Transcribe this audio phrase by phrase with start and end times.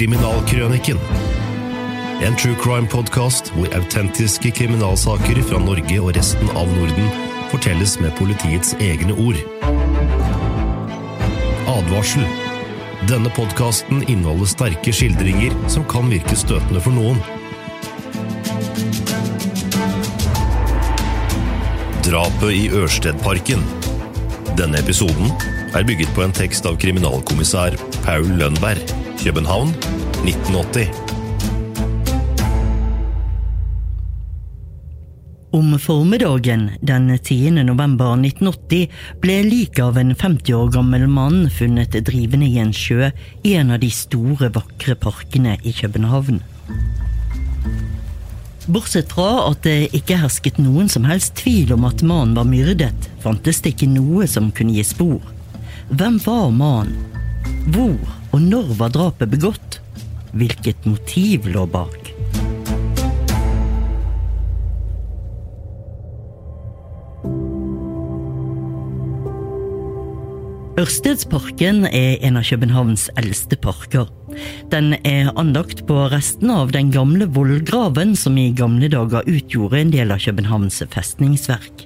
[0.00, 0.96] Kriminalkrøniken.
[2.24, 7.10] En true crime-podkast hvor autentiske kriminalsaker fra Norge og resten av Norden
[7.50, 9.36] fortelles med politiets egne ord.
[11.68, 12.24] Advarsel.
[13.10, 17.20] Denne podkasten inneholder sterke skildringer som kan virke støtende for noen.
[22.08, 23.68] Drapet i Ørstedparken.
[24.56, 25.28] Denne episoden
[25.76, 29.68] er bygget på en tekst av kriminalkommissær Paul Lønberg, København,
[30.24, 30.88] 1980.
[35.52, 37.50] Om formiddagen den 10.
[37.50, 38.86] november 1980
[39.20, 43.10] ble liket av en 50 år gammel mann funnet drivende i en sjø
[43.44, 46.40] i en av de store, vakre parkene i København.
[48.72, 53.10] Bortsett fra at det ikke hersket noen som helst tvil om at mannen var myrdet,
[53.20, 55.20] fantes det ikke noe som kunne gi spor.
[55.92, 56.96] Hvem var mannen?
[57.68, 59.80] Hvor og når var drapet begått?
[60.30, 62.10] Hvilket motiv lå bak?
[70.80, 74.06] Ørstedsparken er en av Københavns eldste parker.
[74.72, 79.92] Den er anlagt på restene av den gamle vollgraven som i gamle dager utgjorde en
[79.92, 81.84] del av Københavns festningsverk.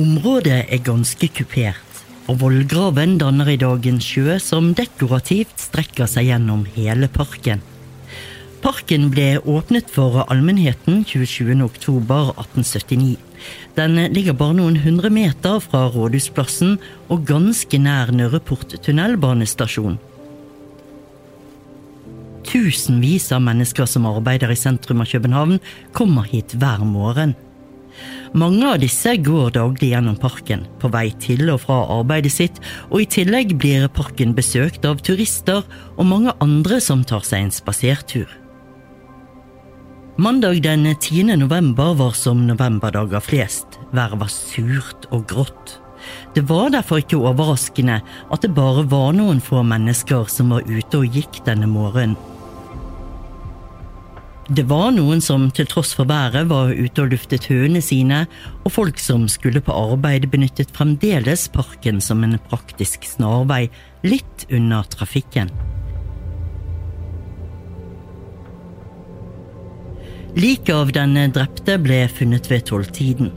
[0.00, 1.91] Området er ganske kupert,
[2.30, 7.62] og vollgraven danner i dag en sjø som dekorativt strekker seg gjennom hele parken.
[8.62, 13.16] Parken ble åpnet for allmennheten 27.10.1879.
[13.74, 16.76] Den ligger bare noen hundre meter fra Rådhusplassen
[17.10, 19.98] og ganske nær Nørreport tunnelbanestasjon.
[22.46, 25.58] Tusenvis av mennesker som arbeider i sentrum av København,
[25.96, 27.34] kommer hit hver morgen.
[28.32, 33.02] Mange av disse går daglig gjennom parken, på vei til og fra arbeidet sitt, og
[33.02, 35.60] i tillegg blir parken besøkt av turister
[35.98, 38.30] og mange andre som tar seg en spasertur.
[40.16, 41.36] Mandag den 10.
[41.40, 43.78] november var som novemberdager flest.
[43.92, 45.78] Været var surt og grått.
[46.34, 51.04] Det var derfor ikke overraskende at det bare var noen få mennesker som var ute
[51.04, 52.16] og gikk denne morgenen.
[54.52, 58.26] Det var noen som til tross for været var ute og luftet høene sine,
[58.66, 63.70] og folk som skulle på arbeid benyttet fremdeles parken som en praktisk snarvei
[64.04, 65.48] litt unna trafikken.
[70.36, 73.32] Liket av den drepte ble funnet ved tolvtiden.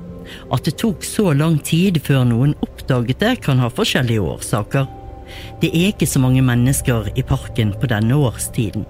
[0.51, 4.91] At det tok så lang tid før noen oppdaget det, kan ha forskjellige årsaker.
[5.63, 8.83] Det er ikke så mange mennesker i parken på denne årstiden.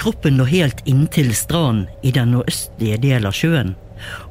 [0.00, 3.74] Kroppen lå helt inntil stranden i den nordøstlige delen av sjøen,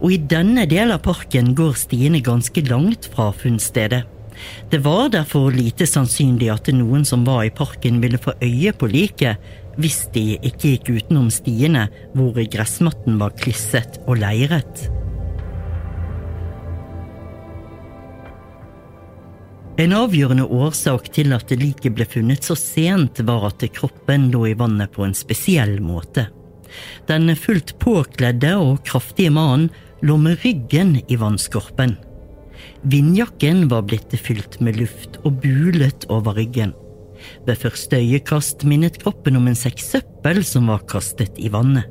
[0.01, 4.01] og i denne delen av parken går stiene ganske langt fra funnstedet.
[4.71, 8.89] Det var derfor lite sannsynlig at noen som var i parken ville få øye på
[8.89, 14.89] liket hvis de ikke gikk utenom stiene hvor gressmatten var klisset og leiret.
[19.79, 24.57] En avgjørende årsak til at liket ble funnet så sent, var at kroppen lå i
[24.59, 26.25] vannet på en spesiell måte.
[27.07, 29.69] Den fullt påkledde og kraftige mannen
[30.03, 31.95] lå med ryggen i vannskorpen.
[32.91, 36.75] Vindjakken var blitt fylt med luft og bulet over ryggen.
[37.47, 41.87] Ved første øyekast minnet kroppen om en sekk søppel som var kastet i vannet.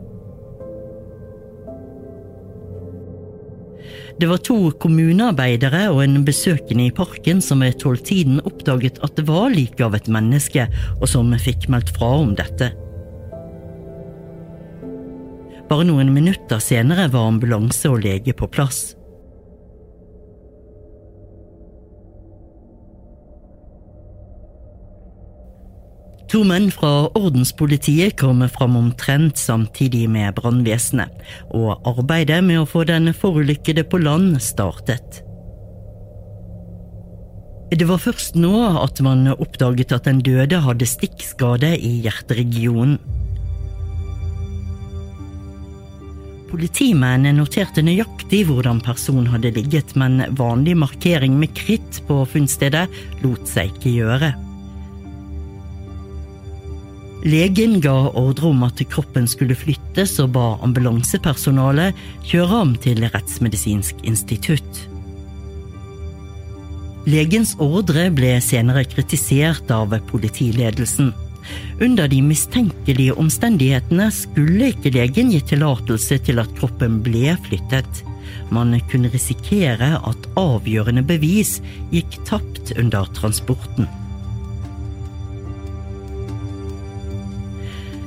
[4.19, 9.29] Det var to kommunearbeidere og en besøkende i parken som ved tolvtiden oppdaget at det
[9.29, 10.65] var like av et menneske,
[10.99, 12.73] og som fikk meldt fra om dette.
[15.71, 18.98] Bare noen minutter senere var ambulanse og lege på plass.
[26.29, 31.15] To menn fra ordenspolitiet kom fram omtrent samtidig med brannvesenet,
[31.57, 35.23] og arbeidet med å få den forulykkede på land startet.
[37.69, 42.99] Det var først nå at man oppdaget at den døde hadde stikkskade i hjerteregionen.
[46.49, 52.87] Politimennene noterte nøyaktig hvordan personen hadde ligget, men vanlig markering med kritt på funnstedet
[53.21, 54.33] lot seg ikke gjøre.
[57.27, 61.97] Legen ga ordre om at kroppen skulle flyttes, og ba ambulansepersonalet
[62.29, 64.85] kjøre ham til Rettsmedisinsk institutt.
[67.09, 71.11] Legens ordre ble senere kritisert av politiledelsen.
[71.81, 78.05] Under de mistenkelige omstendighetene skulle ikke legen gi tillatelse til at kroppen ble flyttet.
[78.51, 81.61] man kunne risikere at avgjørende bevis
[81.93, 83.89] gikk tapt under transporten.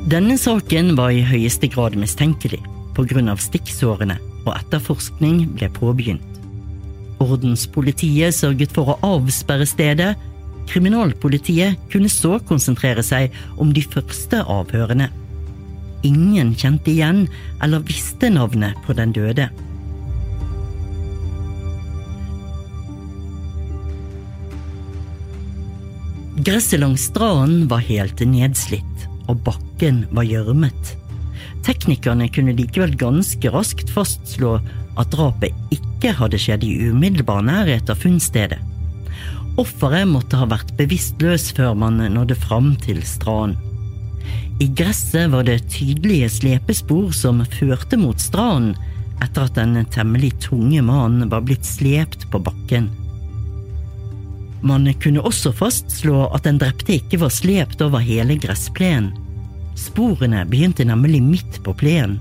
[0.09, 2.57] Denne saken var i høyeste grad mistenkelig
[2.98, 3.36] pga.
[3.38, 4.18] stikksårene,
[4.48, 6.25] og etterforskning ble påbegynt.
[7.21, 10.15] Ordenspolitiet sørget for å avsperre stedet.
[10.71, 13.30] Kriminalpolitiet kunne så konsentrere seg
[13.62, 15.12] om de første avhørene.
[16.03, 17.27] Ingen kjente igjen
[17.62, 19.51] eller visste navnet på den døde.
[26.42, 28.90] Gresset langs stranden var helt nedslitt,
[29.31, 30.95] og bakken var gjørmet.
[31.66, 34.57] Teknikerne kunne likevel ganske raskt fastslå
[35.00, 38.60] at drapet ikke hadde skjedd i umiddelbar nærhet av funnstedet.
[39.60, 43.60] Offeret måtte ha vært bevisstløs før man nådde fram til stranden.
[44.62, 48.75] I gresset var det tydelige slepespor som førte mot stranden
[49.22, 52.89] etter at den temmelig tunge mannen var blitt slept på bakken.
[54.62, 59.12] Man kunne også fastslå at den drepte ikke var slept over hele gressplenen.
[59.80, 62.19] Sporene begynte nemlig midt på plenen,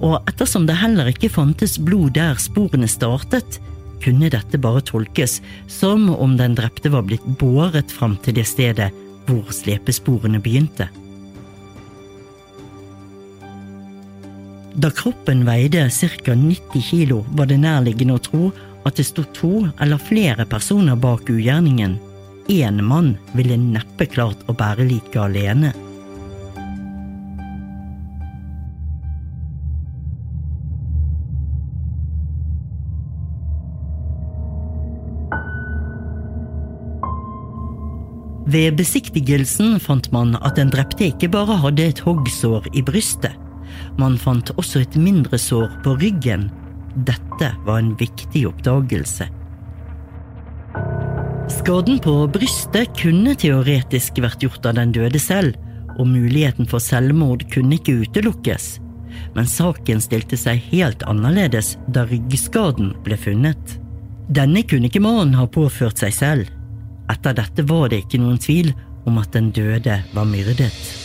[0.00, 3.58] og ettersom det heller ikke fantes blod der sporene startet,
[4.04, 8.90] kunne dette bare tolkes som om den drepte var blitt båret fram til det stedet
[9.26, 10.88] hvor slepesporene begynte.
[14.74, 16.34] Da kroppen veide ca.
[16.34, 18.48] 90 kilo, var det nærliggende å tro
[18.84, 21.96] at det sto to eller flere personer bak ugjerningen.
[22.48, 25.72] Én mann ville neppe klart å bære liket alene.
[38.54, 43.32] Ved besiktigelsen fant man at den drepte ikke bare hadde et hoggsår i brystet.
[43.98, 46.50] Man fant også et mindre sår på ryggen.
[46.94, 49.26] Dette var en viktig oppdagelse.
[51.50, 55.58] Skaden på brystet kunne teoretisk vært gjort av den døde selv,
[55.98, 58.68] og muligheten for selvmord kunne ikke utelukkes.
[59.34, 63.78] Men saken stilte seg helt annerledes da ryggskaden ble funnet.
[64.30, 66.52] Denne kunne ikke mannen ha påført seg selv.
[67.12, 68.72] Etter dette var det ikke noen tvil
[69.04, 71.03] om at den døde var myrdet.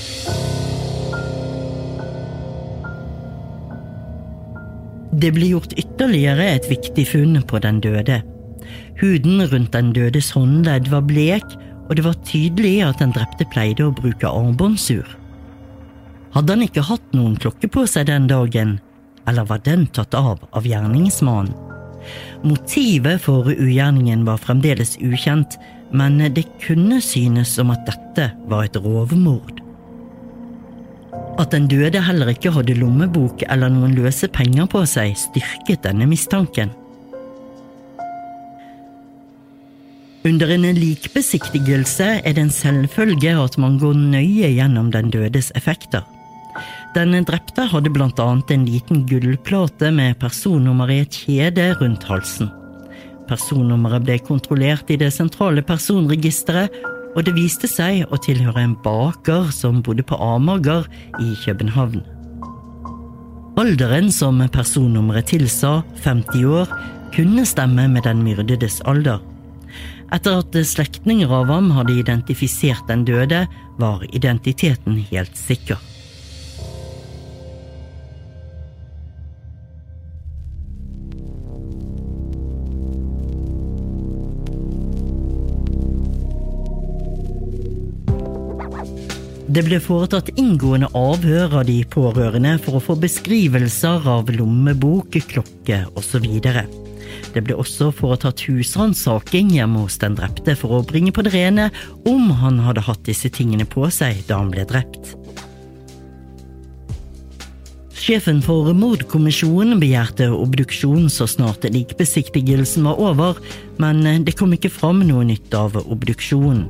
[5.09, 8.19] Det ble gjort ytterligere et viktig funn på den døde.
[8.99, 11.45] Huden rundt den dødes håndledd var blek,
[11.89, 15.07] og det var tydelig at den drepte pleide å bruke armbåndsur.
[16.35, 18.77] Hadde han ikke hatt noen klokke på seg den dagen,
[19.25, 21.55] eller var den tatt av av gjerningsmannen?
[22.45, 25.57] Motivet for ugjerningen var fremdeles ukjent,
[25.91, 29.57] men det kunne synes som at dette var et rovmord.
[31.39, 36.07] At den døde heller ikke hadde lommebok eller noen løse penger på seg, styrket denne
[36.09, 36.73] mistanken.
[40.27, 46.03] Under en likbesiktigelse er det en selvfølge at man går nøye gjennom den dødes effekter.
[46.91, 52.49] Den drepte hadde blant annet en liten gullplate med personnummer i et kjede rundt halsen.
[53.29, 56.73] Personnummeret ble kontrollert i det sentrale personregisteret,
[57.19, 60.85] og det viste seg å tilhøre en baker som bodde på Amager
[61.19, 61.99] i København.
[63.59, 66.71] Alderen som personnummeret tilsa, 50 år,
[67.11, 69.19] kunne stemme med den myrdedes alder.
[70.15, 73.43] Etter at slektninger av ham hadde identifisert den døde,
[73.83, 75.88] var identiteten helt sikker.
[89.49, 95.79] Det ble foretatt inngående avhør av de pårørende for å få beskrivelser av lommebok, klokke
[95.97, 96.27] osv.
[97.33, 101.71] Det ble også foretatt husransaking hjemme hos den drepte for å bringe på det rene
[102.05, 105.15] om han hadde hatt disse tingene på seg da han ble drept.
[107.97, 113.41] Sjefen for mordkommisjonen begjærte obduksjon så snart likbesiktigelsen var over,
[113.81, 116.67] men det kom ikke fram noe nytt av obduksjonen.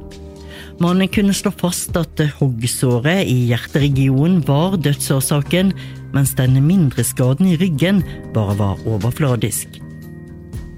[0.79, 5.73] Man kunne slå fast at hoggsåret i hjerteregionen var dødsårsaken,
[6.15, 7.99] mens den mindre skaden i ryggen
[8.31, 9.75] bare var overfladisk.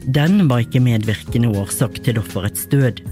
[0.10, 3.04] Den var ikke medvirkende årsak til offerets død.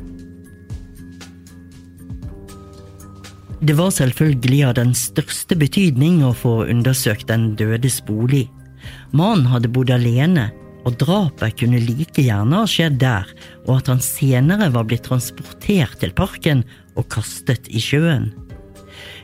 [3.61, 8.47] Det var selvfølgelig av den største betydning å få undersøkt den dødes bolig.
[9.13, 10.47] Mannen hadde bodd alene,
[10.87, 13.27] og drapet kunne like gjerne ha skjedd der,
[13.67, 16.63] og at han senere var blitt transportert til parken
[16.95, 18.31] og kastet i sjøen.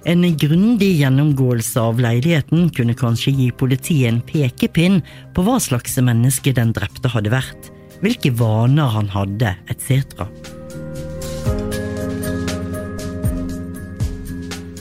[0.06, 5.00] En grundig gjennomgåelse av leiligheten kunne kanskje gi politiet en pekepinn
[5.34, 7.72] på hva slags menneske den drepte hadde vært,
[8.04, 10.28] hvilke vaner han hadde, etc.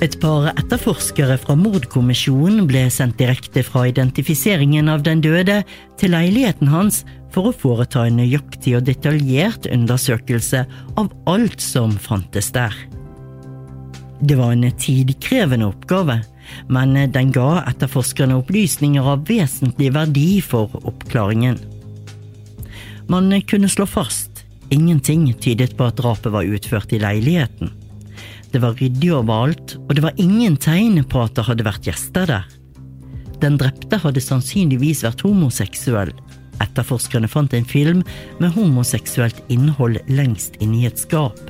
[0.02, 5.60] Et par etterforskere fra mordkommisjonen ble sendt direkte fra identifiseringen av den døde
[6.00, 10.64] til leiligheten hans for å foreta en nøyaktig og detaljert undersøkelse
[11.00, 12.74] av alt som fantes der.
[14.24, 16.20] Det var en tidkrevende oppgave,
[16.70, 21.58] men den ga etterforskerne opplysninger av vesentlig verdi for oppklaringen.
[23.10, 27.83] Man kunne slå fast ingenting tydet på at drapet var utført i leiligheten.
[28.54, 32.28] Det var ryddig overalt, og det var ingen tegn på at det hadde vært gjester
[32.30, 32.44] der.
[33.42, 36.12] Den drepte hadde sannsynligvis vært homoseksuell.
[36.62, 38.04] Etterforskerne fant en film
[38.38, 41.40] med homoseksuelt innhold lengst inne i et skap.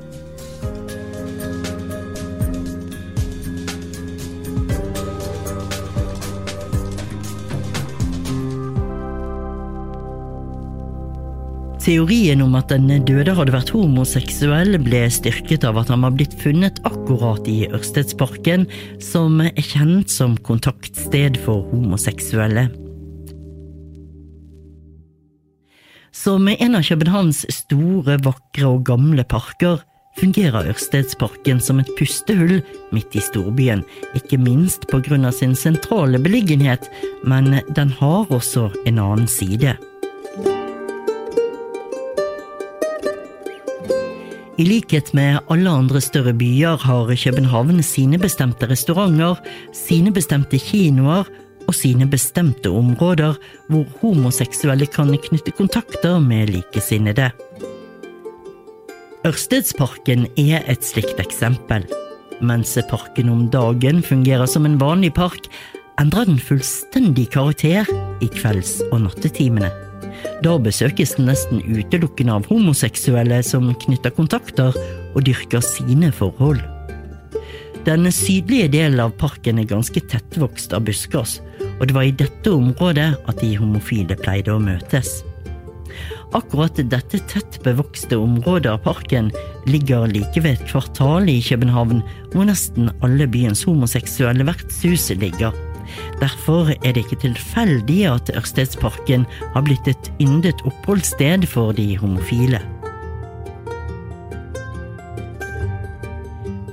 [11.84, 16.32] Teorien om at den døde hadde vært homoseksuell, ble styrket av at han var blitt
[16.40, 18.64] funnet akkurat i Ørstedsparken,
[19.04, 22.70] som er kjent som kontaktsted for homoseksuelle.
[26.14, 29.82] Som en av Københavns store, vakre og gamle parker
[30.16, 32.62] fungerer Ørstedsparken som et pustehull
[32.96, 33.84] midt i storbyen,
[34.16, 36.88] ikke minst på grunn av sin sentrale beliggenhet,
[37.28, 39.76] men den har også en annen side.
[44.54, 49.40] I likhet med alle andre større byer har København sine bestemte restauranter,
[49.74, 51.26] sine bestemte kinoer
[51.66, 53.34] og sine bestemte områder
[53.66, 57.32] hvor homoseksuelle kan knytte kontakter med likesinnede.
[59.26, 61.88] Ørstedsparken er et slikt eksempel.
[62.38, 65.48] Mens parken om dagen fungerer som en vanlig park,
[65.98, 67.90] endrer den fullstendig karakter
[68.22, 69.72] i kvelds- og nattetimene.
[70.44, 74.76] Da besøkes den nesten utelukkende av homoseksuelle som knytter kontakter
[75.14, 76.62] og dyrker sine forhold.
[77.84, 81.38] Den sydlige delen av parken er ganske tettvokst av buskas,
[81.76, 85.20] og det var i dette området at de homofile pleide å møtes.
[86.34, 89.28] Akkurat dette tett bevokste området av parken
[89.70, 92.00] ligger like ved et kvartal i København,
[92.32, 95.54] hvor nesten alle byens homoseksuelle vertshus ligger.
[96.20, 102.62] Derfor er det ikke tilfeldig at Ørstedsparken har blitt et yndet oppholdssted for de homofile.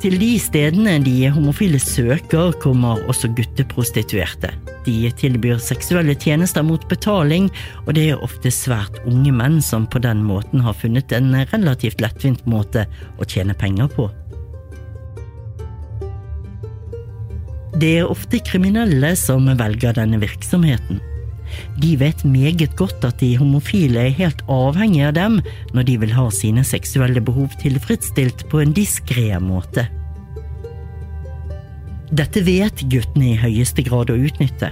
[0.02, 4.50] Til de stedene de homofile søker, kommer også gutteprostituerte.
[4.82, 7.52] De tilbyr seksuelle tjenester mot betaling,
[7.86, 12.02] og det er ofte svært unge menn som på den måten har funnet en relativt
[12.02, 12.88] lettvint måte
[13.22, 14.10] å tjene penger på.
[17.82, 21.00] Det er ofte kriminelle som velger denne virksomheten.
[21.82, 25.40] De vet meget godt at de homofile er helt avhengige av dem
[25.74, 29.88] når de vil ha sine seksuelle behov tilfredsstilt på en diskré måte.
[32.12, 34.72] Dette vet guttene i høyeste grad å utnytte.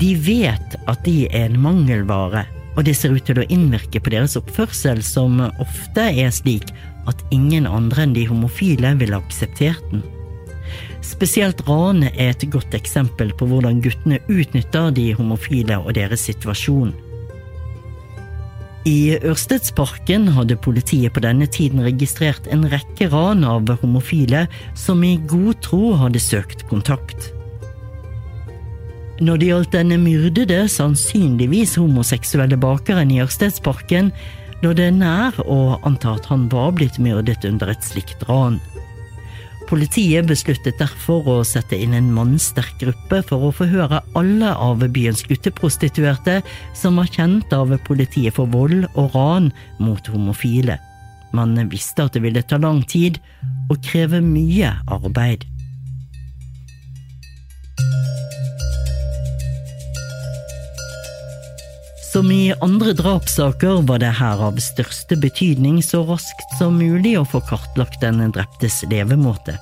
[0.00, 4.12] De vet at de er en mangelvare, og det ser ut til å innvirke på
[4.12, 6.74] deres oppførsel, som ofte er slik
[7.06, 10.02] at ingen andre enn de homofile ville akseptert den.
[11.06, 16.94] Spesielt rane er et godt eksempel på hvordan guttene utnytter de homofile og deres situasjon.
[18.86, 24.44] I Ørstedsparken hadde politiet på denne tiden registrert en rekke ran av homofile
[24.78, 27.32] som i god tro hadde søkt kontakt.
[29.18, 34.12] Når det gjaldt denne myrdede, sannsynligvis homoseksuelle bakeren i Ørstedsparken,
[34.62, 38.60] lå det nær å anta at han var blitt myrdet under et slikt ran.
[39.66, 45.24] Politiet besluttet derfor å sette inn en mannsterk gruppe for å forhøre alle av byens
[45.26, 46.36] gutteprostituerte
[46.78, 49.50] som var kjent av politiet for vold og ran
[49.82, 50.78] mot homofile.
[51.34, 53.18] Man visste at det ville ta lang tid
[53.66, 55.42] og kreve mye arbeid.
[62.36, 67.40] I andre drapssaker var det her av største betydning så raskt som mulig å få
[67.48, 69.54] kartlagt den dreptes levemåte.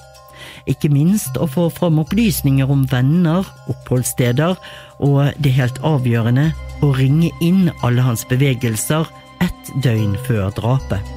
[0.71, 4.57] Ikke minst å få fram opplysninger om venner, oppholdssteder,
[5.05, 6.49] og det helt avgjørende
[6.83, 9.11] å ringe inn alle hans bevegelser
[9.45, 11.15] ett døgn før drapet.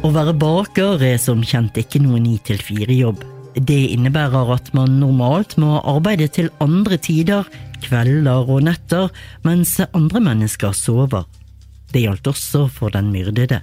[0.00, 3.39] Å være baker er som kjent ikke noe ni til fire-jobb.
[3.54, 7.48] Det innebærer at man normalt må arbeide til andre tider,
[7.82, 9.10] kvelder og netter,
[9.42, 11.26] mens andre mennesker sover.
[11.90, 13.62] Det gjaldt også for den myrdede.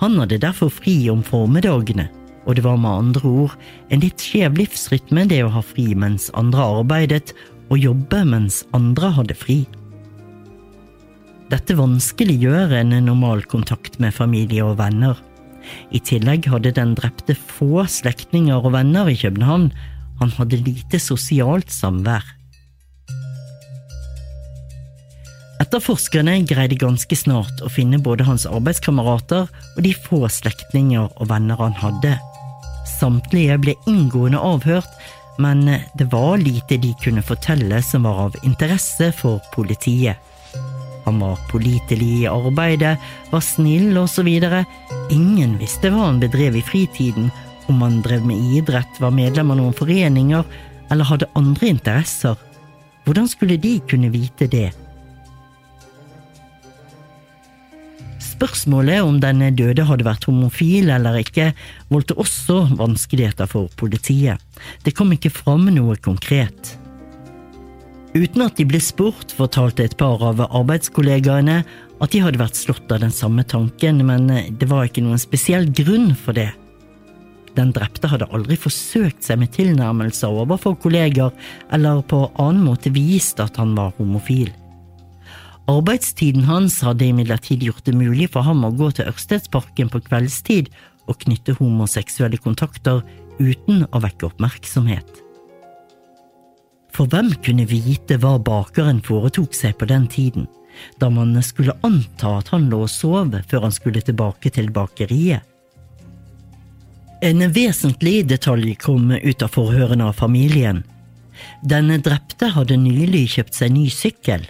[0.00, 2.08] Han hadde derfor fri om formiddagene,
[2.46, 3.54] og det var med andre ord
[3.90, 7.32] en litt skjev livsrytme det å ha fri mens andre arbeidet,
[7.66, 9.64] og jobbe mens andre hadde fri.
[11.50, 15.18] Dette vanskeliggjør en normal kontakt med familie og venner.
[15.94, 19.70] I tillegg hadde den drepte få slektninger og venner i København,
[20.20, 22.24] han hadde lite sosialt samvær.
[25.62, 31.58] Etterforskerne greide ganske snart å finne både hans arbeidskamerater og de få slektninger og venner
[31.60, 32.16] han hadde.
[32.98, 34.90] Samtlige ble inngående avhørt,
[35.42, 35.64] men
[35.96, 40.20] det var lite de kunne fortelle som var av interesse for politiet.
[41.06, 42.96] Han var pålitelig i arbeidet,
[43.30, 44.28] var snill osv.
[45.14, 47.30] Ingen visste hva han bedrev i fritiden,
[47.70, 50.42] om han drev med idrett, var medlem av noen foreninger
[50.90, 52.34] eller hadde andre interesser.
[53.06, 54.72] Hvordan skulle de kunne vite det?
[58.36, 61.52] Spørsmålet om den døde hadde vært homofil eller ikke,
[61.88, 64.42] voldte også vanskeligheter for politiet.
[64.84, 66.74] Det kom ikke fram noe konkret.
[68.16, 71.56] Uten at de ble spurt, fortalte et par av arbeidskollegaene
[72.00, 75.68] at de hadde vært slått av den samme tanken, men det var ikke noen spesiell
[75.76, 76.48] grunn for det.
[77.56, 81.32] Den drepte hadde aldri forsøkt seg med tilnærmelser overfor kolleger
[81.72, 84.48] eller på annen måte vist at han var homofil.
[85.68, 90.72] Arbeidstiden hans hadde imidlertid gjort det mulig for ham å gå til Ørstedsparken på kveldstid
[91.04, 93.02] og knytte homoseksuelle kontakter
[93.40, 95.25] uten å vekke oppmerksomhet.
[96.96, 100.46] For hvem kunne vite hva bakeren foretok seg på den tiden,
[101.00, 105.44] da man skulle anta at han lå og sov før han skulle tilbake til bakeriet?
[107.24, 110.82] En vesentlig detalj kom ut av forhørene av familien.
[111.64, 114.44] Den drepte hadde nylig kjøpt seg ny sykkel.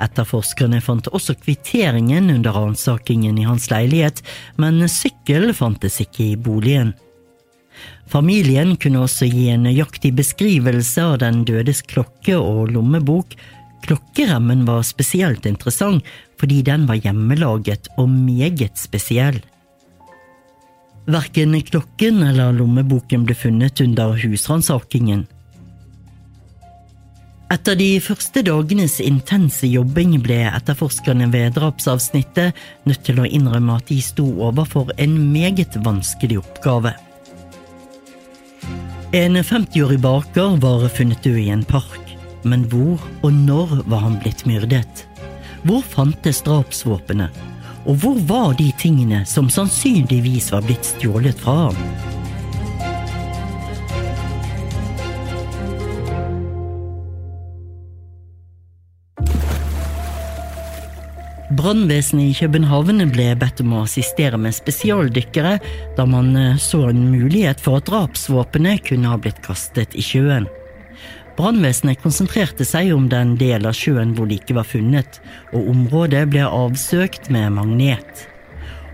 [0.00, 4.22] Etterforskerne fant også kvitteringen under ransakingen i hans leilighet,
[4.56, 6.94] men sykkel fantes ikke i boligen.
[8.10, 13.36] Familien kunne også gi en nøyaktig beskrivelse av den dødes klokke og lommebok.
[13.86, 16.06] Klokkeremmen var spesielt interessant
[16.40, 19.40] fordi den var hjemmelaget og meget spesiell.
[21.10, 25.26] Verken klokken eller lommeboken ble funnet under husransakingen.
[27.50, 32.54] Etter de første dagenes intense jobbing ble etterforskerne ved drapsavsnittet
[32.86, 36.94] nødt til å innrømme at de sto overfor en meget vanskelig oppgave.
[39.12, 44.18] En 50-årig baker var funnet død i en park, men hvor og når var han
[44.22, 45.06] blitt myrdet?
[45.66, 47.34] Hvor fantes drapsvåpenet?
[47.88, 52.19] Og hvor var de tingene som sannsynligvis var blitt stjålet fra ham?
[61.50, 65.56] Brannvesenet i København ble bedt om å assistere med spesialdykkere,
[65.96, 70.46] da man eh, så en mulighet for at drapsvåpenet kunne ha blitt kastet i sjøen.
[71.34, 75.18] Brannvesenet konsentrerte seg om den del av sjøen hvor liket var funnet,
[75.50, 78.26] og området ble avsøkt med magnet.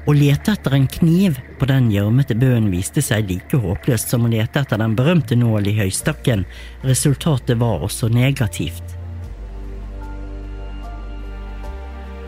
[0.09, 4.33] Å lete etter en kniv på den gjørmete bøen viste seg like håpløst som å
[4.33, 6.49] lete etter den berømte nål i høystakken.
[6.89, 8.96] Resultatet var også negativt.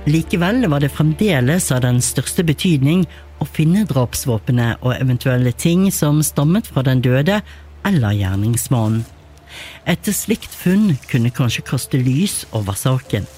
[0.09, 3.03] Likevel var det fremdeles av den største betydning
[3.43, 7.43] å finne drapsvåpenet og eventuelle ting som stammet fra den døde
[7.85, 9.05] eller gjerningsmannen.
[9.89, 13.29] Et slikt funn kunne kanskje kaste lys over saken.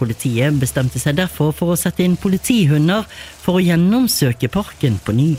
[0.00, 3.04] Politiet bestemte seg derfor for å sette inn politihunder
[3.42, 5.30] for å gjennomsøke parken på ny.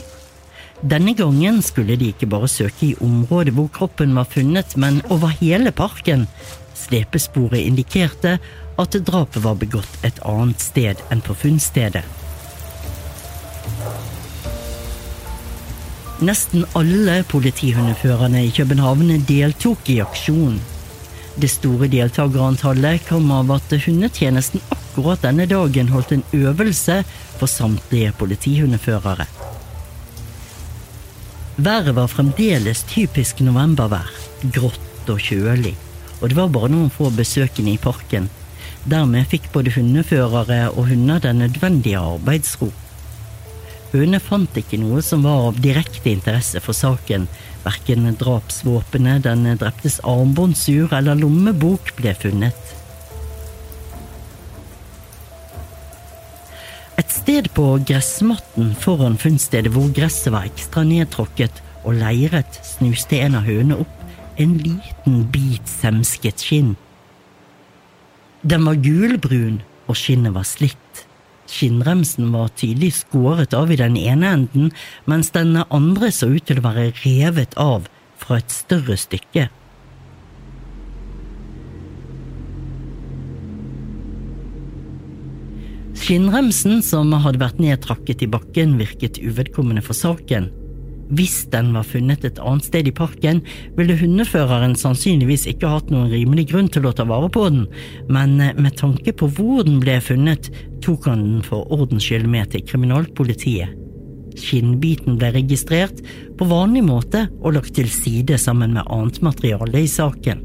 [0.86, 5.34] Denne gangen skulle de ikke bare søke i området hvor kroppen var funnet, men over
[5.40, 6.28] hele parken.
[6.78, 8.38] Slepesporet indikerte
[8.76, 12.04] at drapet var begått et annet sted enn på funnstedet.
[16.24, 20.60] Nesten alle politihundeførerne i København deltok i aksjonen.
[21.34, 27.00] Det store deltakerantallet kom av at hundetjenesten akkurat denne dagen holdt en øvelse
[27.40, 29.26] for samtlige politihundeførere.
[31.56, 34.08] Været var fremdeles typisk novembervær,
[34.54, 35.74] grått og kjølig,
[36.20, 38.30] og det var bare noen få besøkende i parken
[38.84, 42.68] Dermed fikk både hundeførere og hunder den nødvendige arbeidsro.
[43.94, 47.28] Høne fant ikke noe som var av direkte interesse for saken.
[47.64, 52.74] Verken drapsvåpenet, den dreptes armbåndsur eller lommebok ble funnet.
[57.00, 63.38] Et sted på gressmatten foran funnstedet hvor gresset var ekstra nedtråkket og leiret, snuste en
[63.40, 64.00] av hønene opp
[64.42, 66.74] en liten bit semsket skinn.
[68.44, 71.04] Den var gulbrun, og skinnet var slitt.
[71.48, 74.72] Skinnremsen var tydelig skåret av i den ene enden,
[75.08, 77.88] mens den andre så ut til å være revet av
[78.20, 79.46] fra et større stykke.
[86.04, 90.50] Skinnremsen som hadde vært nedtrakket i bakken, virket uvedkommende for saken.
[91.14, 93.42] Hvis den var funnet et annet sted i parken,
[93.78, 97.66] ville hundeføreren sannsynligvis ikke hatt noen rimelig grunn til å ta vare på den,
[98.10, 100.50] men med tanke på hvor den ble funnet,
[100.84, 103.76] tok han den for ordens skyld med til kriminalpolitiet.
[104.34, 106.00] Skinnbiten ble registrert
[106.38, 110.42] på vanlig måte og lagt til side sammen med annet materiale i saken.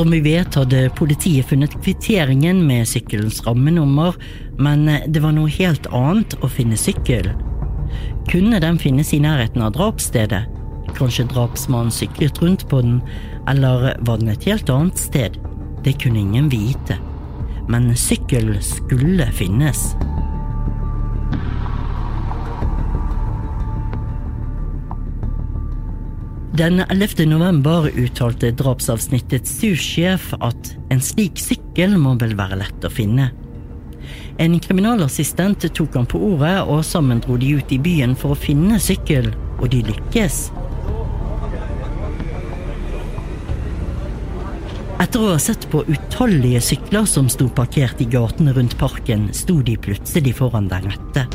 [0.00, 4.14] Som vi vet, hadde politiet funnet kvitteringen med sykkelens rammenummer,
[4.56, 7.28] men det var noe helt annet å finne sykkel.
[8.30, 10.46] Kunne den finnes i nærheten av drapsstedet?
[10.96, 13.02] Kanskje drapsmannen syklet rundt på den,
[13.52, 15.36] eller var den et helt annet sted?
[15.84, 16.96] Det kunne ingen vite.
[17.68, 19.90] Men sykkel skulle finnes.
[26.52, 27.26] Den 11.
[27.26, 33.28] november uttalte drapsavsnittets sussjef at en slik sykkel må vel være lett å finne.
[34.42, 38.38] En kriminalassistent tok han på ordet, og sammen dro de ut i byen for å
[38.38, 40.40] finne sykkel, og de lykkes.
[45.00, 49.60] Etter å ha sett på utallige sykler som sto parkert i gatene rundt parken, sto
[49.62, 51.28] de plutselig foran den rette.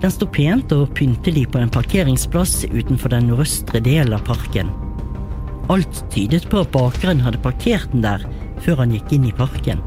[0.00, 4.70] Den sto pent og pyntelig på en parkeringsplass utenfor den nordøstre delen av parken.
[5.70, 8.24] Alt tydet på at bakeren hadde parkert den der
[8.64, 9.82] før han gikk inn i parken.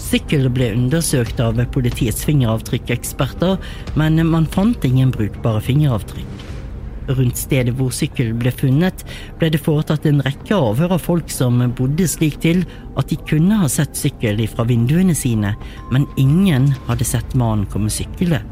[0.00, 3.58] Sykkelen ble undersøkt av politiets fingeravtrykkeksperter,
[3.98, 6.46] men man fant ingen brukbare fingeravtrykk.
[7.10, 9.02] Rundt stedet hvor sykkelen ble funnet,
[9.40, 12.62] ble det foretatt en rekke avhør av folk som bodde slik til
[12.94, 15.56] at de kunne ha sett sykkel fra vinduene sine,
[15.90, 18.44] men ingen hadde sett mannen komme syklende.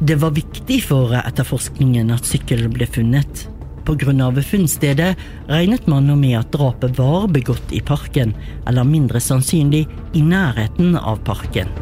[0.00, 3.48] Det var viktig for etterforskningen at sykkelen ble funnet.
[3.88, 5.14] Av funnstedet
[5.48, 8.34] regnet man nå med at drapet var begått i parken,
[8.68, 11.72] eller mindre sannsynlig i nærheten av parken.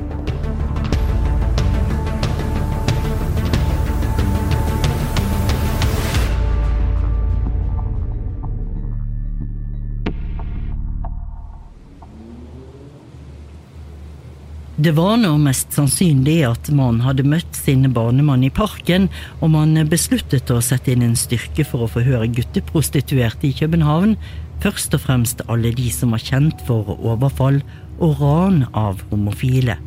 [14.77, 19.07] Det var nå mest sannsynlig at man hadde møtt sin barnemann i parken,
[19.41, 24.19] og man besluttet å sette inn en styrke for å forhøre gutteprostituerte i København,
[24.61, 27.63] først og fremst alle de som var kjent for overfall
[27.97, 29.79] og ran av homofile.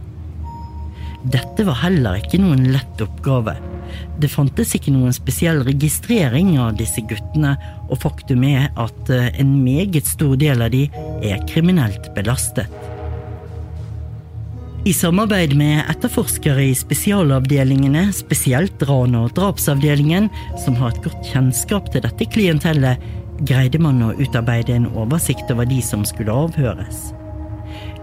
[1.29, 3.59] Dette var heller ikke noen lett oppgave.
[4.17, 7.59] Det fantes ikke noen spesiell registrering av disse guttene,
[7.93, 10.87] og faktum er at en meget stor del av de
[11.21, 12.97] er kriminelt belastet.
[14.87, 20.29] I samarbeid med etterforskere i spesialavdelingene, spesielt ran- og drapsavdelingen,
[20.63, 23.03] som har et godt kjennskap til dette klientellet,
[23.43, 27.09] greide man å utarbeide en oversikt over de som skulle avhøres.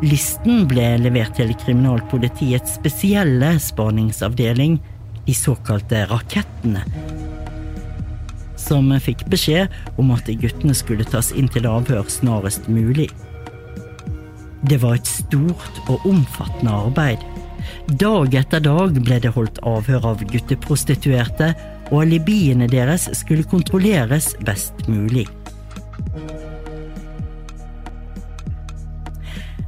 [0.04, 4.76] Listen ble levert til kriminalpolitiets spesielle spaningsavdeling,
[5.26, 6.84] de såkalte Rakettene,
[8.60, 13.08] som fikk beskjed om at guttene skulle tas inn til avhør snarest mulig.
[14.64, 17.24] Det var et stort og omfattende arbeid.
[18.00, 21.52] Dag etter dag ble det holdt avhør av gutteprostituerte,
[21.92, 25.26] og alibiene deres skulle kontrolleres best mulig.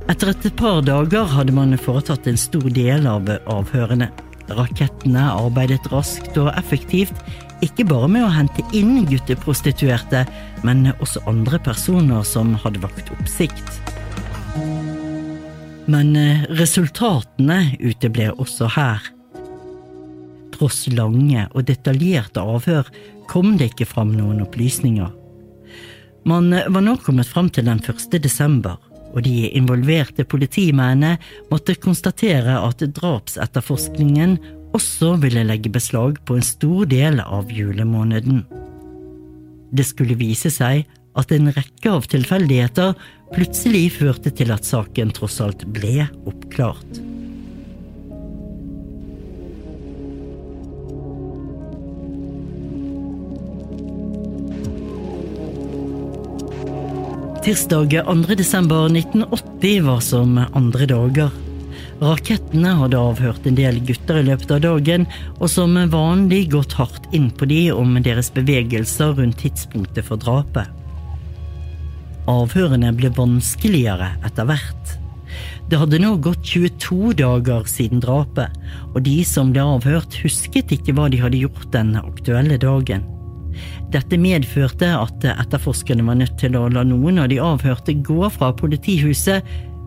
[0.08, 4.08] Etter et par dager hadde man foretatt en stor del av avhørene.
[4.48, 7.14] Rakettene arbeidet raskt og effektivt,
[7.60, 10.24] ikke bare med å hente inn gutteprostituerte,
[10.64, 13.97] men også andre personer som hadde vakt oppsikt.
[15.88, 19.04] Men eh, resultatene uteble også her.
[20.52, 22.90] Tross lange og detaljerte avhør
[23.30, 25.08] kom det ikke fram noen opplysninger.
[26.28, 28.18] Man eh, var nå kommet fram til den 1.
[28.20, 28.76] desember,
[29.14, 31.16] og de involverte politimennene
[31.48, 34.36] måtte konstatere at drapsetterforskningen
[34.76, 38.44] også ville legge beslag på en stor del av julemåneden.
[39.72, 40.84] Det skulle vise seg
[41.18, 42.92] at en rekke av tilfeldigheter
[43.34, 47.02] plutselig førte til at saken tross alt ble oppklart.
[57.48, 58.34] Tirsdag 2.
[58.36, 61.36] desember 1980 var som andre dager.
[61.98, 65.06] Rakettene hadde avhørt en del gutter i løpet av dagen,
[65.38, 70.77] og som vanlig gått hardt inn på de om deres bevegelser rundt tidspunktet for drapet.
[72.28, 74.96] Avhørene ble vanskeligere etter hvert.
[75.68, 78.52] Det hadde nå gått 22 dager siden drapet,
[78.94, 83.04] og de som ble avhørt, husket ikke hva de hadde gjort den aktuelle dagen.
[83.92, 88.52] Dette medførte at etterforskerne var nødt til å la noen av de avhørte gå fra
[88.56, 89.44] politihuset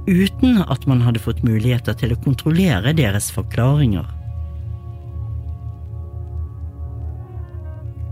[0.09, 4.05] uten at man hadde fått muligheter til å kontrollere deres forklaringer.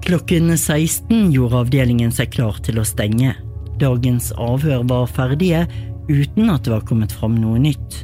[0.06, 3.36] Klokken 16 gjorde avdelingen seg klar til å stenge.
[3.80, 5.64] Dagens avhør var ferdige,
[6.10, 8.04] uten at det var kommet fram noe nytt.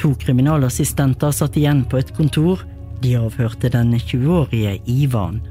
[0.00, 2.62] To kriminalassistenter satt igjen på et kontor.
[3.02, 5.42] De avhørte den 20-årige Ivan.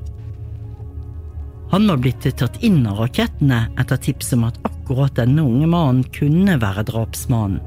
[1.74, 6.04] Han var blitt tatt inn av rakettene etter tips om at akkurat denne unge mannen
[6.16, 7.62] kunne være drapsmannen.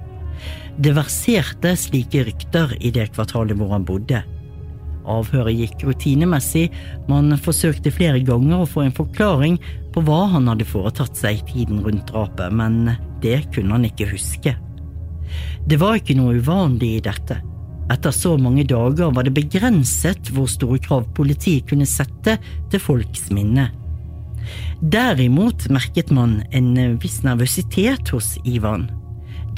[0.79, 4.23] Det verserte slike rykter i det kvartalet hvor han bodde.
[5.09, 6.69] Avhøret gikk rutinemessig,
[7.09, 9.59] man forsøkte flere ganger å få en forklaring
[9.95, 12.95] på hva han hadde foretatt seg tiden rundt drapet, men
[13.25, 14.55] det kunne han ikke huske.
[15.69, 17.41] Det var ikke noe uvanlig i dette.
[17.89, 22.37] Etter så mange dager var det begrenset hvor store krav politiet kunne sette
[22.69, 23.71] til folks minne.
[24.81, 28.87] Derimot merket man en viss nervøsitet hos Ivan.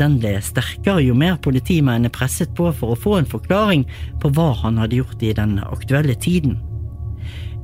[0.01, 3.85] Den ble sterkere jo mer politimennene presset på for å få en forklaring
[4.23, 6.57] på hva han hadde gjort i den aktuelle tiden.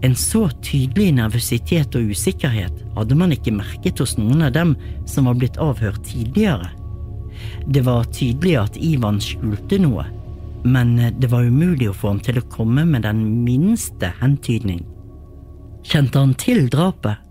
[0.05, 4.75] En så tydelig nervøsitet og usikkerhet hadde man ikke merket hos noen av dem
[5.09, 6.69] som var blitt avhørt tidligere.
[7.65, 10.05] Det var tydelig at Ivan skjulte noe,
[10.69, 14.83] men det var umulig å få ham til å komme med den minste hentydning.
[15.87, 17.23] Kjente han til drapet?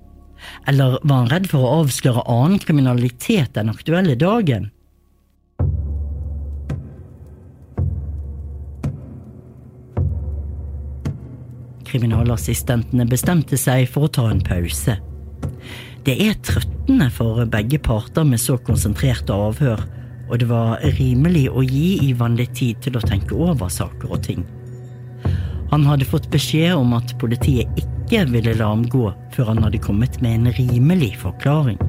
[0.69, 4.71] Eller var han redd for å avsløre annen kriminalitet den aktuelle dagen?
[11.85, 14.97] Kriminalassistentene bestemte seg for å ta en pause.
[16.05, 19.81] Det er trøttende for begge parter med så konsentrerte avhør,
[20.29, 24.21] og det var rimelig å gi Ivan litt tid til å tenke over saker og
[24.25, 24.45] ting.
[25.71, 29.81] Han hadde fått beskjed om at politiet ikke ville la ham gå før han hadde
[29.81, 31.81] kommet med en rimelig forklaring.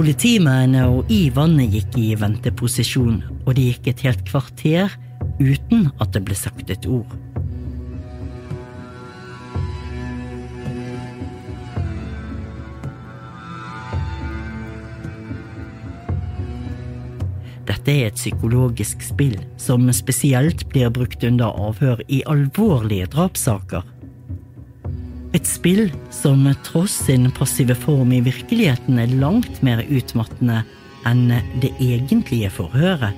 [0.00, 4.94] Politimennene og Ivan gikk i venteposisjon, og det gikk et helt kvarter
[5.36, 7.12] uten at det ble sagt et ord.
[17.68, 23.84] Dette er et psykologisk spill som spesielt blir brukt under avhør i alvorlige drapssaker.
[25.30, 30.64] Et spill som tross sin passive form i virkeligheten er langt mer utmattende
[31.06, 31.28] enn
[31.62, 33.14] det egentlige forhøret.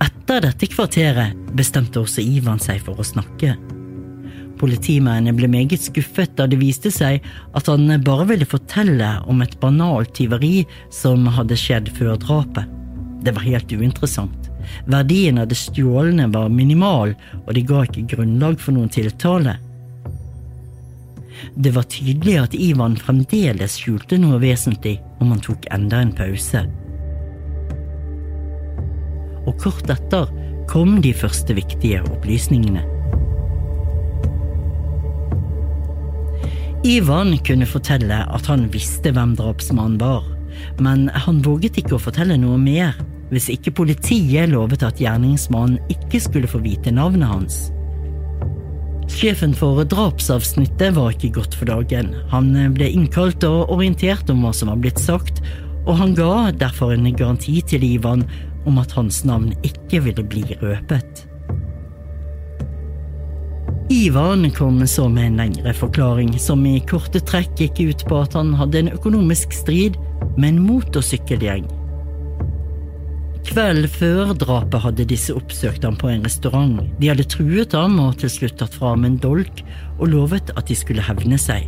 [0.00, 3.56] Etter dette kvarteret bestemte også Ivan seg for å snakke.
[4.60, 7.24] Politimennene ble meget skuffet da det viste seg
[7.56, 12.68] at han bare ville fortelle om et banalt tyveri som hadde skjedd før drapet.
[13.24, 14.50] Det var helt uinteressant.
[14.88, 17.14] Verdien av det stjålne var minimal,
[17.46, 19.56] og det ga ikke grunnlag for noen tiltale.
[21.56, 26.66] Det var tydelig at Ivan fremdeles skjulte noe vesentlig om han tok enda en pause.
[29.48, 30.28] Og kort etter
[30.70, 32.99] kom de første viktige opplysningene.
[36.80, 40.24] Ivan kunne fortelle at han visste hvem drapsmannen var,
[40.80, 42.96] men han våget ikke å fortelle noe mer
[43.30, 47.58] hvis ikke politiet lovet at gjerningsmannen ikke skulle få vite navnet hans.
[49.10, 52.14] Sjefen for drapsavsnittet var ikke godt for dagen.
[52.32, 55.42] Han ble innkalt og orientert om hva som var blitt sagt,
[55.84, 58.24] og han ga derfor en garanti til Ivan
[58.64, 61.26] om at hans navn ikke ville bli røpet.
[63.90, 68.36] Ivan kom så med en lengre forklaring, som i korte trekk gikk ut på at
[68.38, 69.96] han hadde en økonomisk strid
[70.36, 71.64] med en motorsykkelgjeng.
[73.48, 76.76] Kvelden før drapet hadde disse oppsøkt ham på en restaurant.
[77.00, 79.64] De hadde truet ham og til slutt tatt fra ham en dolk
[79.96, 81.66] og lovet at de skulle hevne seg.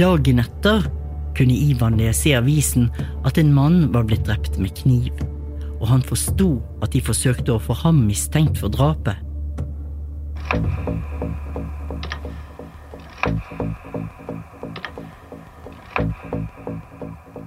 [0.00, 0.86] Dagen etter
[1.36, 2.88] kunne Ivan lese i avisen
[3.28, 5.12] at en mann var blitt drept med kniv,
[5.76, 9.20] og han forsto at de forsøkte å få ham mistenkt for drapet.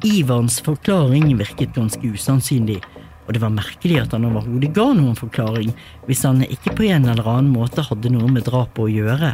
[0.06, 2.78] Ivans forklaring virket ganske usannsynlig,
[3.26, 5.72] og det var merkelig at han overhodet ga noen forklaring
[6.06, 9.34] hvis han ikke på en eller annen måte hadde noe med drapet å gjøre.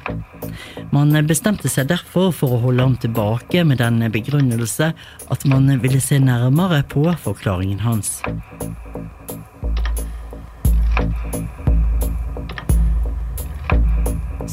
[0.96, 4.94] Man bestemte seg derfor for å holde ham tilbake med den begrunnelse
[5.32, 8.22] at man ville se nærmere på forklaringen hans.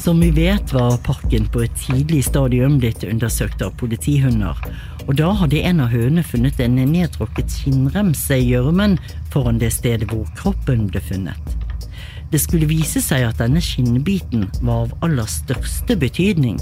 [0.09, 4.57] Som vi vet var parken på et tidlig stadium blitt undersøkt av politihunder,
[5.05, 8.95] og da hadde en av hønene funnet en nedtråkket skinnremse i gjørmen
[9.29, 11.53] foran det stedet hvor kroppen ble funnet.
[12.33, 16.57] Det skulle vise seg at denne skinnbiten var av aller største betydning.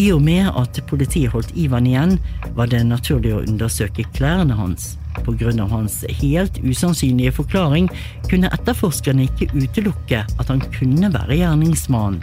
[0.00, 2.16] I og med at politiet holdt Ivan igjen,
[2.56, 4.94] var det naturlig å undersøke klærne hans.
[5.22, 7.88] Av hans helt usannsynlige forklaring
[8.30, 12.22] kunne etterforskerne ikke utelukke at han kunne være gjerningsmannen.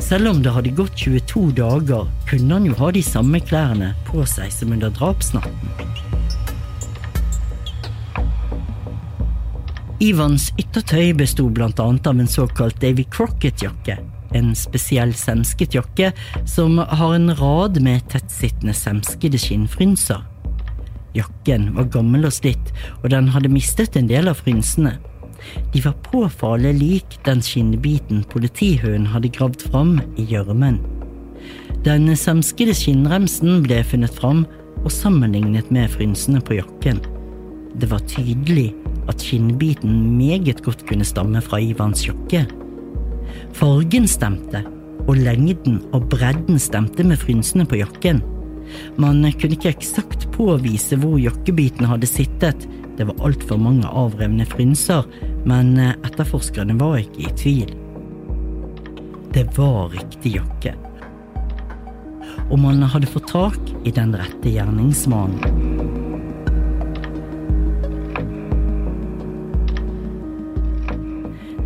[0.00, 4.26] Selv om det hadde gått 22 dager, kunne han jo ha de samme klærne på
[4.28, 5.72] seg som under drapsnatten.
[10.04, 13.96] Ivans yttertøy besto annet av en såkalt Davy Crocket-jakke.
[14.36, 16.12] En spesiell semsket jakke
[16.44, 20.35] som har en rad med tettsittende semskede skinnfrynser.
[21.16, 24.96] Jakken var gammel og slitt, og den hadde mistet en del av frynsene.
[25.72, 30.80] De var påfallende lik den skinnbiten politihunden hadde gravd fram i gjørmen.
[31.86, 34.44] Den semskede skinnremsen ble funnet fram
[34.82, 37.02] og sammenlignet med frynsene på jakken.
[37.76, 38.70] Det var tydelig
[39.10, 42.46] at skinnbiten meget godt kunne stamme fra Ivans jakke.
[43.54, 44.64] Fargen stemte,
[45.06, 48.22] og lengden og bredden stemte med frynsene på jakken.
[49.00, 55.04] Man kunne ikke eksakt påvise hvor jakkebiten hadde sittet, det var altfor mange avrevne frynser,
[55.44, 57.74] men etterforskerne var ikke i tvil.
[59.36, 60.72] Det var riktig jakke.
[62.48, 66.05] Og man hadde fått tak i den rette gjerningsmannen.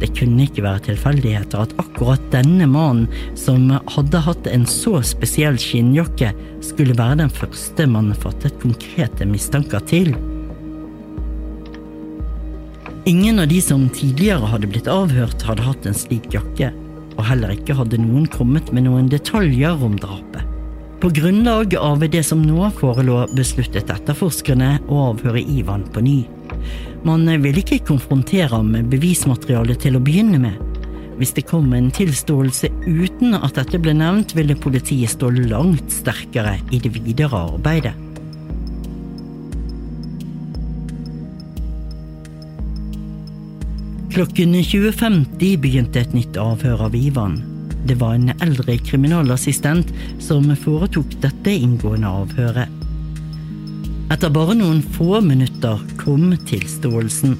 [0.00, 3.08] Det kunne ikke være tilfeldigheter at akkurat denne mannen,
[3.38, 6.32] som hadde hatt en så spesiell skinnjakke,
[6.64, 10.14] skulle være den første man fattet konkrete mistanker til.
[13.08, 16.72] Ingen av de som tidligere hadde blitt avhørt, hadde hatt en slik jakke,
[17.16, 20.46] og heller ikke hadde noen kommet med noen detaljer om drapet.
[21.00, 26.18] På grunnlag av det som nå forelå, besluttet etterforskerne å avhøre Ivan på ny.
[27.06, 30.58] Man ville ikke konfrontere ham med bevismaterialet til å begynne med.
[31.20, 36.58] Hvis det kom en tilståelse uten at dette ble nevnt, ville politiet stå langt sterkere
[36.72, 37.96] i det videre arbeidet.
[44.10, 47.38] Klokken 20.50 begynte et nytt avhør av Ivan.
[47.88, 52.79] Det var en eldre kriminalassistent som foretok dette inngående avhøret.
[54.10, 57.36] Etter bare noen få minutter kom tilståelsen.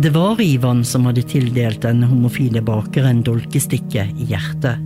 [0.00, 4.80] Det var Ivan som hadde tildelt den homofile bakeren dolkestikket i hjertet.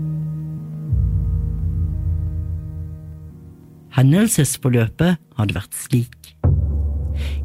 [3.94, 6.23] Hendelsesforløpet hadde vært slik.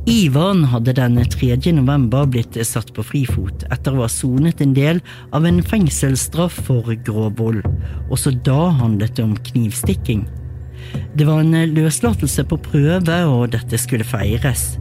[0.09, 1.55] Ivan hadde den 3.
[1.77, 5.03] november blitt satt på frifot etter å ha sonet en del
[5.37, 7.67] av en fengselsstraff for grov vold.
[8.09, 10.25] Også da handlet det om knivstikking.
[11.13, 14.79] Det var en løslatelse på prøve, og dette skulle feires.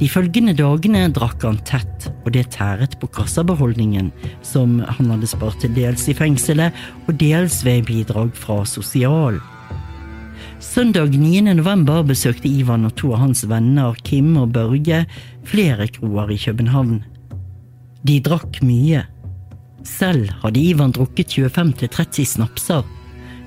[0.00, 4.10] De følgende dagene drakk han tett, og det tæret på kassabeholdningen,
[4.42, 6.74] som han hadde spart til dels i fengselet
[7.06, 9.38] og dels ved bidrag fra sosial.
[10.66, 11.40] Søndag 9.
[11.54, 15.04] november besøkte Ivan og to av hans venner Kim og Børge
[15.46, 16.98] flere kroer i København.
[18.06, 19.04] De drakk mye.
[19.86, 22.82] Selv hadde Ivan drukket 25-30 snapser.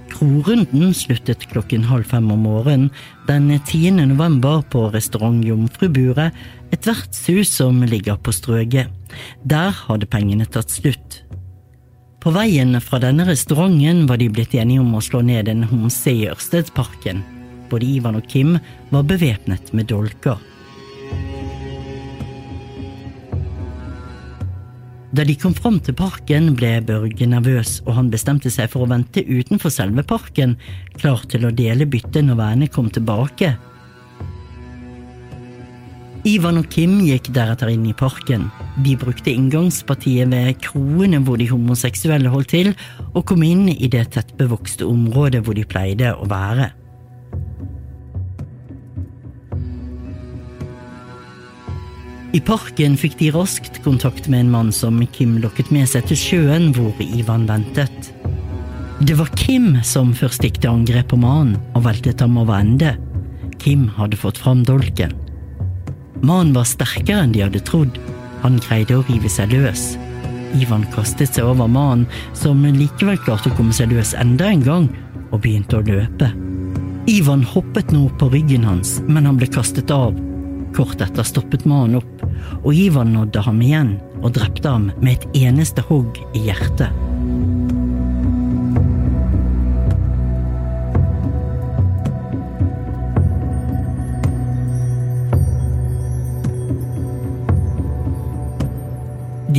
[0.09, 2.89] Krorunden sluttet klokken halv fem om morgenen
[3.27, 3.91] den 10.
[3.99, 6.33] november på restaurant Jomfruburet,
[6.71, 8.89] et vertshus som ligger på Strøget.
[9.43, 11.23] Der hadde pengene tatt slutt.
[12.19, 16.11] På veien fra denne restauranten var de blitt enige om å slå ned en homse
[16.11, 17.21] i Ørstedsparken.
[17.71, 18.57] Både Ivan og Kim
[18.91, 20.35] var bevæpnet med dolker.
[25.15, 28.91] Da de kom fram til parken, ble Børge nervøs, og han bestemte seg for å
[28.91, 30.57] vente utenfor selve parken,
[30.99, 33.55] klar til å dele byttet når vennene kom tilbake.
[36.27, 38.49] Ivan og Kim gikk deretter inn i parken.
[38.83, 42.73] De brukte inngangspartiet ved kroene hvor de homoseksuelle holdt til,
[43.13, 46.73] og kom inn i det tettbevokste området hvor de pleide å være.
[52.35, 56.19] I parken fikk de raskt kontakt med en mann som Kim lokket med seg til
[56.19, 58.11] sjøen hvor Ivan ventet.
[58.99, 62.97] Det var Kim som først gikk til angrep på mannen og veltet ham over ende.
[63.57, 65.15] Kim hadde fått fram dolken.
[66.21, 67.97] Mannen var sterkere enn de hadde trodd.
[68.43, 69.93] Han greide å rive seg løs.
[70.57, 74.87] Ivan kastet seg over mannen, som likevel klarte å komme seg løs enda en gang,
[75.29, 76.31] og begynte å løpe.
[77.09, 80.17] Ivan hoppet nå på ryggen hans, men han ble kastet av.
[80.75, 82.25] Kort etter stoppet mannen opp,
[82.63, 86.91] og Ivan nådde ham igjen og drepte ham med et eneste hogg i hjertet.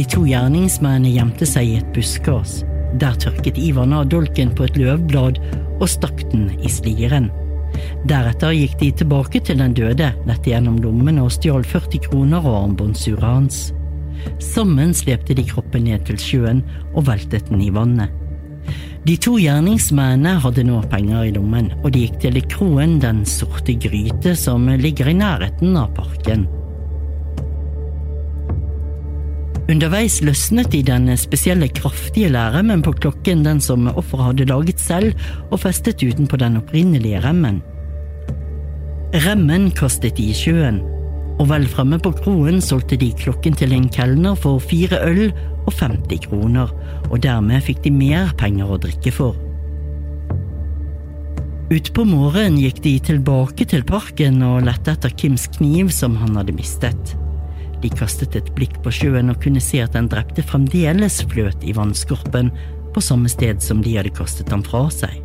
[0.00, 2.62] De to gjerningsmennene gjemte seg i et buskas.
[3.02, 5.36] Der tørket Ivan av dolken på et løvblad
[5.76, 7.26] og stakk den i sliren.
[8.08, 12.56] Deretter gikk de tilbake til den døde, lette gjennom lommene og stjal 40 kroner og
[12.62, 13.58] armbåndsuret hans.
[14.40, 16.62] Sammen slepte de kroppen ned til sjøen
[16.94, 18.08] og veltet den i vannet.
[19.04, 23.76] De to gjerningsmennene hadde nå penger i lommen, og de gikk til kroen Den sorte
[23.76, 26.48] gryte, som ligger i nærheten av parken.
[29.70, 35.12] Underveis løsnet de den spesielle kraftige lærremmen på klokken den som offeret hadde laget selv,
[35.52, 37.60] og festet utenpå den opprinnelige remmen.
[39.26, 40.80] Remmen kastet de i sjøen,
[41.38, 45.22] og vel fremme på kroen solgte de klokken til en kelner for fire øl
[45.68, 46.74] og 50 kroner,
[47.06, 49.38] og dermed fikk de mer penger å drikke for.
[51.70, 56.58] Utpå morgenen gikk de tilbake til parken og lette etter Kims kniv som han hadde
[56.58, 57.19] mistet.
[57.80, 61.74] De kastet et blikk på sjøen og kunne se at den drepte fremdeles fløt i
[61.76, 62.52] vannskorpen,
[62.90, 65.20] på samme sted som de hadde kastet ham fra seg.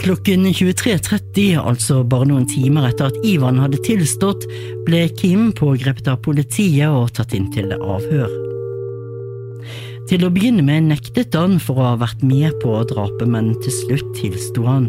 [0.00, 4.46] Klokken 23.30, altså bare noen timer etter at Ivan hadde tilstått,
[4.86, 8.59] ble Kim pågrepet av politiet og tatt inn til avhør.
[10.10, 13.70] Til å begynne med nektet han for å ha vært med på drapet, men til
[13.76, 14.88] slutt tilsto han.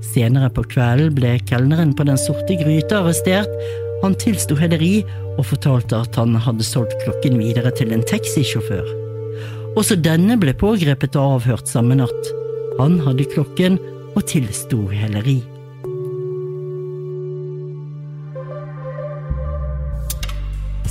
[0.00, 3.52] Senere på kvelden ble kelneren på Den sorte gryta arrestert.
[4.00, 5.02] Han tilsto heleri
[5.34, 8.88] og fortalte at han hadde solgt klokken videre til en taxisjåfør.
[9.76, 12.32] Også denne ble pågrepet og avhørt samme natt.
[12.80, 13.76] Han hadde klokken
[14.16, 15.42] og tilsto heleri.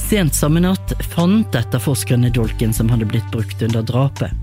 [0.05, 4.33] Sent samme natt fant etterforskerne dolken som hadde blitt brukt under drapet.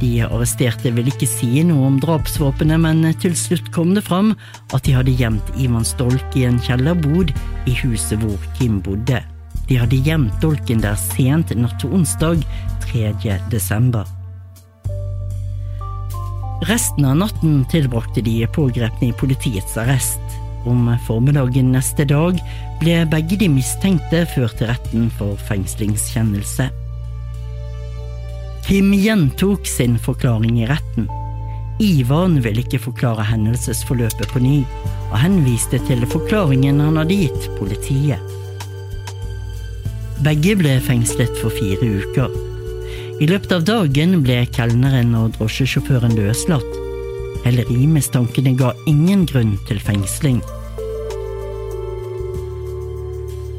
[0.00, 4.32] De arresterte ville ikke si noe om drapsvåpenet, men til slutt kom det fram
[4.72, 7.34] at de hadde gjemt Ivans dolk i en kjellerbod
[7.68, 9.20] i huset hvor Kim bodde.
[9.68, 12.40] De hadde gjemt dolken der sent natt til onsdag
[12.88, 13.12] 3.
[13.52, 14.08] desember.
[16.70, 20.40] Resten av natten tilbrakte de pågrepne i politiets arrest.
[20.66, 22.40] Om formiddagen neste dag
[22.80, 26.68] ble begge de mistenkte ført til retten for fengslingskjennelse.
[28.66, 31.06] Kim gjentok sin forklaring i retten.
[31.78, 34.56] Ivan ville ikke forklare hendelsesforløpet på ny,
[35.12, 38.34] og henviste til forklaringen han hadde gitt politiet.
[40.24, 42.32] Begge ble fengslet for fire uker.
[43.20, 46.82] I løpet av dagen ble kelneren og drosjesjåføren løslatt.
[47.46, 50.40] Hellerimistankene ga ingen grunn til fengsling.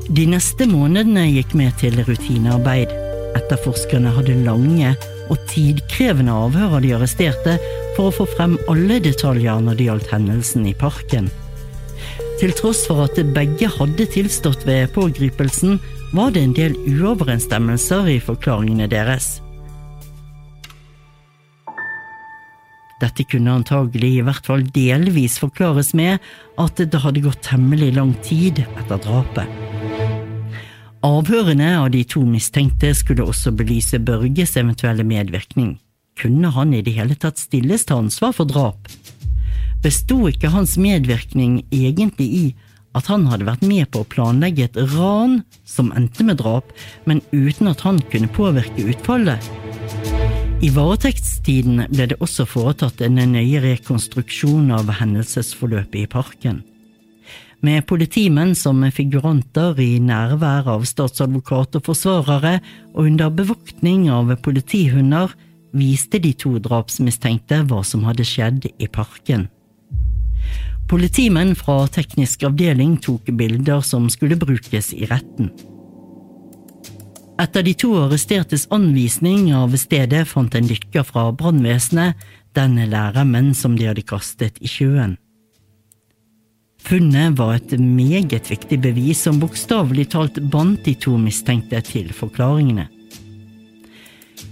[0.07, 2.93] De neste månedene gikk med til rutinearbeid.
[3.35, 4.93] Etterforskerne hadde lange
[5.27, 7.57] og tidkrevende avhør av de arresterte
[7.97, 11.27] for å få frem alle detaljer når det gjaldt hendelsen i parken.
[12.39, 15.75] Til tross for at begge hadde tilstått ved pågripelsen,
[16.15, 19.41] var det en del uoverensstemmelser i forklaringene deres.
[23.01, 26.23] Dette kunne antagelig i hvert fall delvis forklares med
[26.57, 29.76] at det hadde gått temmelig lang tid etter drapet.
[31.05, 35.75] Avhørene av de to mistenkte skulle også belyse Børges eventuelle medvirkning.
[36.17, 38.89] Kunne han i det hele tatt stilles til ansvar for drap?
[39.83, 42.45] Besto ikke hans medvirkning egentlig i
[42.97, 46.71] at han hadde vært med på å planlegge et ran som endte med drap,
[47.05, 49.51] men uten at han kunne påvirke utfallet?
[50.65, 56.63] I varetektstiden ble det også foretatt en nøye rekonstruksjon av hendelsesforløpet i parken.
[57.65, 62.59] Med politimenn som figuranter i nærvær av statsadvokat og forsvarere,
[62.93, 65.33] og under bevoktning av politihunder,
[65.77, 69.47] viste de to drapsmistenkte hva som hadde skjedd i parken.
[70.87, 75.51] Politimenn fra teknisk avdeling tok bilder som skulle brukes i retten.
[77.37, 82.17] Etter de to arrestertes anvisning av stedet fant en dykker fra brannvesenet
[82.57, 85.17] den læremenn som de hadde kastet i sjøen.
[86.88, 92.85] Funnet var et meget viktig bevis som bokstavelig talt bandt de to mistenkte til forklaringene.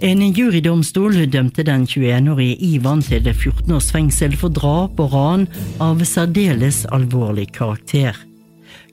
[0.04, 5.46] En jurydomstol dømte den 21-årige Ivan til 14 års fengsel for drap og ran
[5.80, 8.18] av særdeles alvorlig karakter.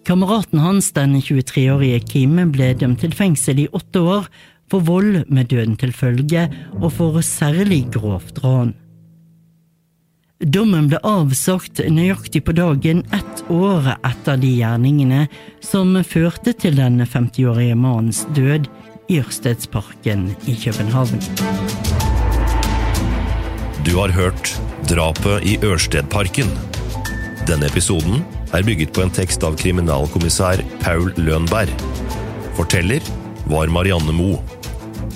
[0.06, 4.30] Kameraten hans, den 23-årige Kim, ble dømt til fengsel i åtte år
[4.70, 6.46] for vold med døden til følge
[6.78, 8.76] og for særlig grovt ran.
[10.42, 15.28] Dommen ble avsagt nøyaktig på dagen ett år etter de gjerningene
[15.62, 18.66] som førte til den 50-årige mannens død
[19.06, 21.22] i Ørstedsparken i København.
[23.86, 24.50] Du har hørt
[24.90, 26.50] Drapet i Ørstedparken.
[27.46, 31.70] Denne episoden er bygget på en tekst av kriminalkommissær Paul Lønberg.
[32.58, 33.06] Forteller
[33.46, 34.42] var Marianne Moe.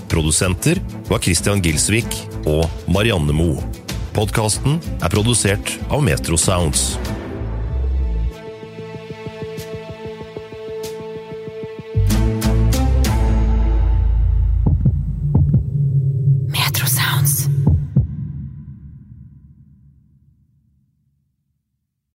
[0.07, 0.79] Produsenter
[1.11, 2.15] var Christian Gilsvik
[2.47, 3.86] og Marianne Moe.
[4.17, 6.95] Podkasten er produsert av Metro Sounds.